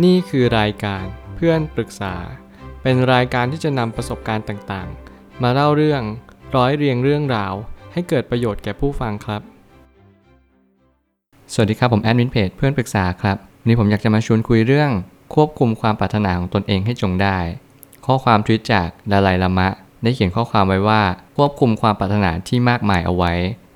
[0.00, 2.14] นี่คือรายการเพื่อนปรึกษา
[2.82, 6.02] เป็นรายการที่จะนำประสบการณ์ต่างๆ มาเล่าเรื่อง
[6.56, 7.54] ร้อยเรียงเรื่องราว
[7.92, 9.42] ให้เกิดประโยชน์แก่ผู้ฟังครับ
[11.52, 14.90] สวัสดีครับผมแอดมินเพจเพื่อนปรึกษาครับวันนี้ผมอยากจะมาชวนคุยเรื่อง
[15.34, 17.38] ควบคุมความปรารถนาของตนเองให้จงได้
[18.06, 19.68] ข้อความทวิตจากดาไลลามะ
[20.02, 21.02] ได้เขียนข้อความไว้ว่า
[21.36, 23.32] ควบคุมความปรารถนาที่มากมายเอาไว้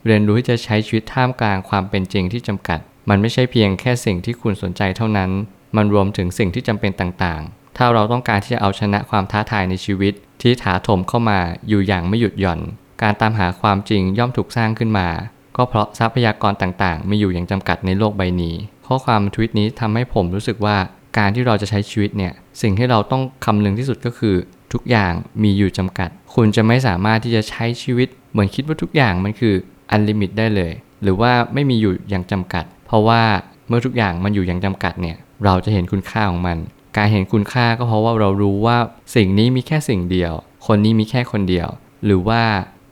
[0.06, 2.78] เรียนรู้ที่จะใช้ชีวิตท่ามกลางความเป็นจริงที่จำกัด
[3.08, 5.32] มันไม่ใช่เพียงแค่สิ่งที่คุณสนใจเท่านั้น
[5.76, 10.12] มันรวมถึงสิ่งที่จำเป็นต่างๆ ถ้าเราต้องการที่จะเอาชนะความท้าทายในชีวิต
[10.42, 11.38] ที่ถาโถมเข้ามา
[11.68, 12.60] อยู่อย่างไม่หยุดหย่อน
[13.02, 15.08] การตามหาความจริงย่อมถูกสร้างขึ้นมา
[15.56, 18.54] ก็เพราะทรัพยากรต่างๆ มีอยู่อย่างจำกัดในโลกใบนี้
[18.86, 20.76] ข้อความทวิตนี้ทำให้ผมรู้สึกว่า
[21.18, 24.36] การที่เราจะใช้ชีวิตเนี่ย สิ่งที่เราต้องคำนึงที่สุดก็คือ
[24.72, 25.12] ทุกอย่าง
[25.42, 29.54] มีอยู่จำกัด คุณจะไม่สามารถที่จะใช้ชีวิต เหมือนคิดว่าทุกอย่างมันคือ
[29.90, 33.22] อันลิมิตได้เลย หรือว่าไม่มีอยู่อย่างจำกัด เพราะว่า
[33.68, 36.58] เมื่อทุกอย่างมันอยู่อย่างจำกัดเนี่ย เราจะเห็นคุณค่าของมัน
[36.96, 38.78] การเห็นคุณค่าก็เพราะว่าเรารู้ว่า
[39.14, 40.32] สิ่งนี้มีแค่สิ่งเดียว
[40.66, 41.68] คนนี้มีแค่คนเดียว
[42.04, 42.42] หรือว่า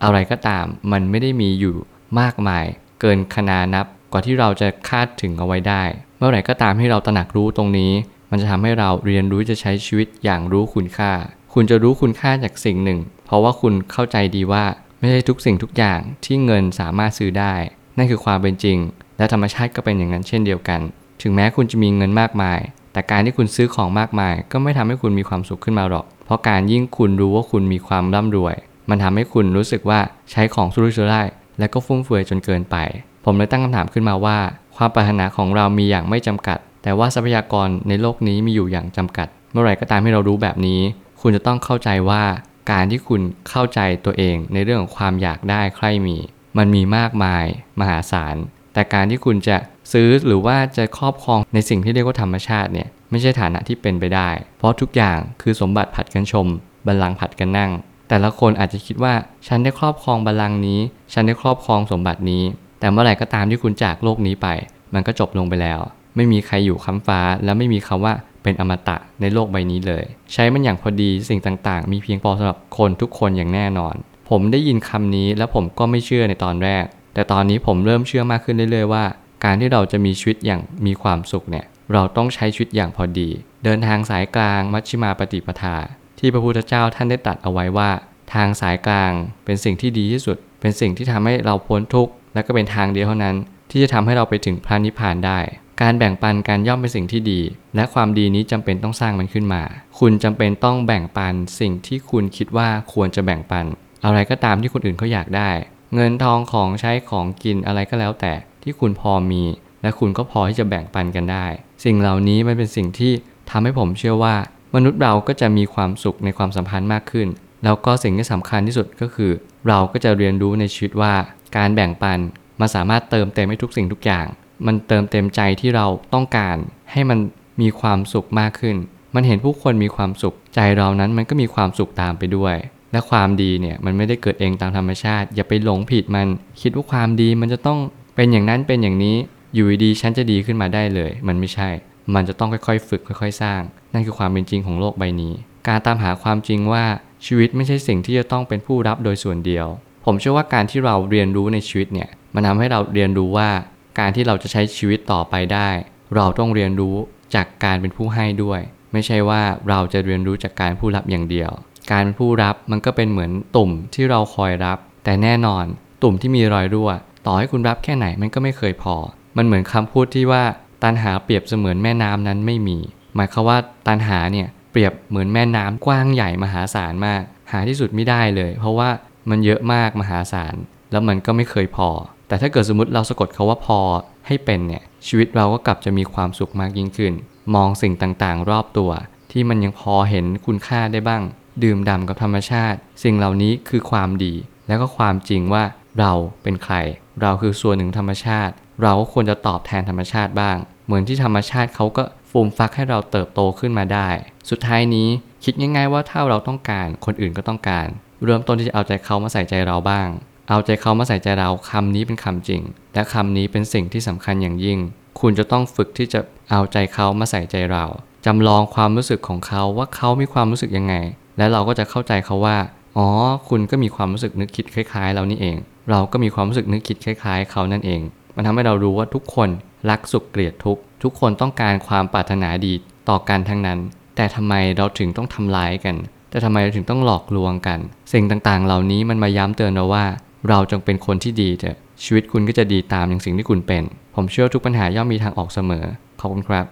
[0.05, 1.77] อะไรก็ตามมันไม่ได้มีอยู่
[2.20, 2.64] มากมาย
[3.01, 5.83] เกินขนานับกว่าที่เราจะคาดถึงเอาไว้ได้
[6.19, 7.92] เมื่อไหร่ก็ตามที่เราตระหนักรู้ตรงนี้
[8.31, 11.12] มันจะทำให้เราเรียนรู้จะใช้ชีวิตอย่างรู้คุณค่า
[11.55, 14.64] คุณจะรู้คุณค่าจากสิ่งหนึ่ง เพราะว่าคุณเข้าใจดีว่า
[14.98, 17.55] ไม่ใช่ทุกสิ่งทุกอย่างที่เงินสามารถซื้อได้
[17.97, 18.79] นั่นคือความเป็นจริง
[19.19, 20.81] และธรรมชาติก็เป็นอย่างนั้นเช่นเดียวกัน
[21.23, 22.61] ถึงแม้คุณจะมีเงินมากมาย
[22.93, 28.57] แต่การที่คุณซื้อของมากมาย ก็ไม่ทำให้คุณมีความสุขขึ้นมาหรอก เพราะการยิ่งคุณรู้ว่าคุณมีความร่ำรวย
[28.91, 32.77] มันทำให้คุณรู้สึกว่าใช้ของสุรุ่ยสุร่ายและก็ฟุ่มเฟือยจนเกินไป
[33.25, 34.39] ผมเลยตั้งคำถามขึ้นมาว่า
[34.77, 40.81] ความปรารถนาของเรามีอย่างไม่จำกัด แต่ว่าทรัพยากรในโลกนี้มีอยู่อย่างจำกัด เมื่อไหร่ก็ตามที่เรารู้แบบนี้
[41.20, 42.23] คุณจะต้องเข้าใจว่า
[42.70, 46.17] การที่คุณเข้าใจตัวเองในเรื่องของความอยากได้ใคร่มี
[46.59, 47.45] มันมีมากมาย
[47.81, 48.37] มหาศาล
[48.75, 49.57] แต่การที่คุณจะ
[49.93, 56.47] ซื้อหรือว่าจะครอบครองในสิ่งที่เรียกว่าธรรมชาติเนี่ยไม่ใช่ฐานะที่เป็นไปได้ เพราะทุกอย่างคือสมบัติผัดกันชม
[56.87, 57.71] บัลลังก์ผัดกันนั่ง
[58.09, 59.15] แต่ละคนอาจจะคิดว่า
[59.49, 60.81] ฉันได้ครอบครองบัลลังก์นี้
[61.13, 62.42] ฉันได้ครอบครองสมบัตินี้
[62.81, 64.48] แต่เมื่อไหร่ก็ตามที่คุณจากโลกนี้ไป
[64.95, 65.81] มันก็จบลงไปแล้ว
[66.17, 73.95] ไม่มีใครอยู่ค้ำฟ้า และไม่มีคำว่าเป็นอมตะในโลกใบนี้เลย ใช้มันอย่างพอดีสิ่งต่างๆ มีเพียงพอสำหรับคนทุกคนอย่างแน่นอน
[74.31, 79.05] ผมได้ยินคำนี้แล้วผมก็ไม่เชื่อในตอนแรก แต่ตอนนี้ผมเริ่มเชื่อมากขึ้นเรื่อยๆว่า
[79.45, 83.29] การที่เราจะมีชีวิตอย่างมีความสุขเนี่ยเราต้องใช้ชีวิตอย่างพอดี
[83.65, 85.77] เดินทางสายกลางมัชชิมาปฏิปทา
[86.19, 87.91] ที่พระพุทธเจ้าท่านได้ตรัสเอาไว้ว่า
[88.35, 89.13] ทางสายกลาง
[89.45, 93.37] เป็นสิ่งที่ดีที่สุด เป็นสิ่งที่ทำให้เราพ้นทุกข์และก็เป็นทางเดียวเท่านั้น
[93.71, 95.39] ที่จะทำให้เราไปถึงพระนิพพานได้
[95.83, 97.41] การแบ่งปันการย่อมเป็นสิ่งที่ดี
[97.77, 99.63] และความดีนี้จำเป็นต้องสร้างมันขึ้นมา
[99.99, 103.67] คุณจำเป็นต้องแบ่งปันสิ่งที่คุณคิดว่าควรจะแบ่งปัน
[104.05, 105.51] อะไรก็ตามที่คนอื่นเขาอยากได้
[105.95, 108.33] เงินทองของใช้ของกินอะไรก็แล้วแต่
[108.64, 109.42] ที่คุณพอมี
[109.83, 111.47] และคุณก็พอที่จะแบ่งปันกันได้
[111.85, 113.13] สิ่งเหล่านี้มันเป็นสิ่งที่
[113.51, 114.35] ทำให้ผมเชื่อว่า
[114.75, 117.29] มนุษย์เราก็จะมีความสุขในความสัมพันธ์มากขึ้น
[117.64, 119.33] แล้วก็สิ่งที่สำคัญที่สุดก็คือ
[119.69, 121.14] เราก็จะเรียนรู้ในชีวิตว่า
[121.57, 122.19] การแบ่งปัน
[122.61, 124.27] มันสามารถเติมเต็มให้ทุกสิ่งทุกอย่าง
[124.67, 126.57] มันเติมเต็มใจที่เราต้องการ
[126.92, 127.19] ให้มัน
[127.61, 128.76] มีความสุขมากขึ้น
[129.14, 132.56] มันเห็นผู้คนมีความสุข ใจเรานั้นมันก็มีความสุขตามไปด้วย
[132.93, 136.26] และความดีเนี่ยมันไม่ได้เกิดเองตามธรรมชาติ อย่าไปหลงผิดมัน
[136.61, 137.79] คิดว่าความดีมันจะต้อง
[138.14, 139.17] เป็นอย่างนั้นเป็นอย่างนี้
[139.55, 141.70] อยู่ดีฉันจะดีขึ้นมาได้เลย มันไม่ใช่
[142.14, 143.61] มันจะต้องค่อยๆ ฝึกค่อย ๆ สร้าง
[143.93, 145.35] นั่นคือความเป็นจริงของโลกใบนี้
[145.69, 146.85] การตามหาความจริงว่า
[147.26, 149.67] ชีวิตไม่ใช่สิ่งที่จะต้องเป็นผู้รับโดยส่วนเดียว
[150.05, 153.50] ผมเชื่อว่าการที่เราเรียนรู้ในชีวิตเนี่ยมันทำให้เราเรียนรู้ว่า
[153.99, 155.69] การที่เราจะใช้ชีวิตต่อไปได้
[156.17, 156.96] เราต้องเรียนรู้
[157.35, 158.61] จากการเป็นผู้ให้ด้วย
[158.93, 161.50] ไม่ใช่ว่าเราจะเรียนรู้จากการผู้รับอย่างเดียว
[161.91, 165.64] การเป็นผู้รับมันก็เป็นเหมือนตุ่มที่เราคอยรับ แต่แน่นอน
[166.02, 166.91] ตุ่มที่มีรอยรั่ว
[167.26, 168.96] ต่อให้คุณรับแค่ไหนมันก็ไม่เคยพอ
[169.37, 170.44] มันเหมือนคำพูดที่ว่า
[170.85, 172.79] ตันหาเปรียบเสมือนแม่น้ำนั้นไม่มี
[173.17, 178.90] หมายความว่าตันหาเนี่ยเปรียบเหมือนแม่น้ำกว้างใหญ่มหาศาลมาก หาที่สุดไม่ได้เลย เพราะว่า
[179.31, 180.55] มันเยอะมากมหาศาล
[180.93, 181.88] แล้วมันก็ไม่เคยพอ
[182.29, 183.81] แต่ถ้าเกิดสมมติเราสะกดคาว่าพอ
[184.26, 187.12] ให้เป็นเนี่ยชีวิตเราก็กลับจะมีความสุขมากยิ่งขึ้น
[187.55, 188.90] มองสิ่งต่างๆ รอบตัว
[189.32, 191.22] ที่มันยังพอเห็นคุณค่าได้บ้าง
[191.62, 194.34] ดื่มด่ำกับธรรมชาติ สิ่งเหล่านี้คือความดี
[194.66, 195.64] แล้วก็ความจริงว่า
[195.99, 196.12] เรา
[196.43, 196.75] เป็นใคร
[197.22, 200.56] เราคือส่วนหนึ่งธรรมชาติ เราก็ควรจะตอบแทนธรรมชาติบ้าง
[200.87, 204.08] เหมือนที่ธรรมชาติเขาก็ฟูมฟักให้เราเติบโตขึ้นมาได้
[204.50, 205.08] สุดท้ายนี้
[205.44, 207.87] คิดง่าย ๆ ว่าถ้าเราต้องการคนอื่นก็ต้องการ
[208.25, 210.08] เริ่มต้นที่จะเอาใจเขามาใส่ใจเราบ้าง
[210.49, 212.62] เอาใจเขามาใส่ใจเราคำนี้เป็นคำจริง
[212.94, 214.78] และคำนี้เป็นสิ่งที่สำคัญอย่างยิ่ง
[215.20, 216.20] คุณจะต้องฝึกที่จะ
[216.50, 217.84] เอาใจเขามาใส่ใจเรา
[218.26, 220.94] จำลองความรู้สึกของเขาว่าเขามีความรู้สึกยังไง
[221.38, 222.58] และเราก็จะเข้าใจเขาว่า
[222.96, 223.08] อ๋อ
[223.49, 225.56] คุณก็มีความรู้สึกนึกคิดคล้าย ๆ เรานี่เอง
[225.90, 228.00] เราก็มีความรู้สึกนึกคิดคล้ายๆ เขานั่นเอง
[228.36, 229.48] มันทำให้เรารู้ว่าทุกคน
[229.90, 232.75] รักสุขเกลียดทุก ทุกคนต้องการความปรารถนาดี
[233.08, 233.78] ต่อกันทั้งนั้น
[234.16, 235.96] แต่ทำไมเราถึงต้องทำร้ายกัน
[236.31, 237.78] แต่ทำไมเราถึงต้องหลอกลวงกัน
[238.12, 240.04] สิ่งต่างๆ เหล่านี้มันมาย้ำเตือนเราว่า
[240.48, 243.82] เราจงเป็นคนที่ดีเถอะ ชีวิตคุณก็จะดีตามอย่างสิ่งที่คุณเป็น
[244.14, 245.84] ผมเชื่อทุกปัญหาย่อมมีทางออกเสมอ
[246.20, 246.66] ขอบคุณครับ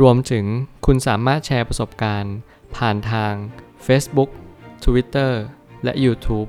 [0.00, 0.44] รวมถึง
[0.86, 2.34] คุณสามารถแชร์ประสบการณ์
[2.76, 3.32] ผ่านทาง
[3.86, 4.30] Facebook
[4.84, 5.32] Twitter
[5.84, 6.48] และ YouTube